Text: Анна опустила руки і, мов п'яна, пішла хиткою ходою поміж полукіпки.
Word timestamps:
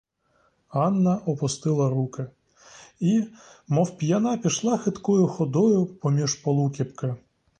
Анна 0.73 1.21
опустила 1.27 1.89
руки 1.89 2.25
і, 2.99 3.23
мов 3.67 3.97
п'яна, 3.97 4.37
пішла 4.37 4.77
хиткою 4.77 5.27
ходою 5.27 5.85
поміж 5.85 6.35
полукіпки. 6.35 7.15